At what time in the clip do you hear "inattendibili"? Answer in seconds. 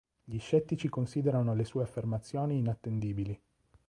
2.57-3.39